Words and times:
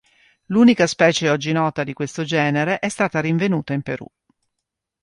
L'unica 0.45 0.87
specie 0.87 1.29
oggi 1.29 1.51
nota 1.51 1.83
di 1.83 1.93
questo 1.93 2.23
genere 2.23 2.79
è 2.79 2.89
stata 2.89 3.19
rinvenuta 3.19 3.73
in 3.73 3.83
Perù. 3.83 4.07